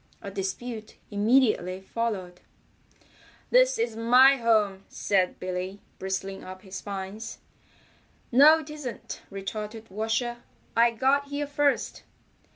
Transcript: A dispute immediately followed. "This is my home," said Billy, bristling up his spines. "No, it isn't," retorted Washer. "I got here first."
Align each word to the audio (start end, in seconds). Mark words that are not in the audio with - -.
A 0.19 0.31
dispute 0.31 0.95
immediately 1.11 1.79
followed. 1.79 2.41
"This 3.51 3.77
is 3.77 3.95
my 3.95 4.37
home," 4.37 4.83
said 4.89 5.39
Billy, 5.39 5.79
bristling 5.99 6.43
up 6.43 6.63
his 6.63 6.77
spines. 6.77 7.37
"No, 8.31 8.57
it 8.61 8.71
isn't," 8.71 9.21
retorted 9.29 9.91
Washer. 9.91 10.37
"I 10.75 10.89
got 10.89 11.27
here 11.27 11.45
first." 11.45 12.01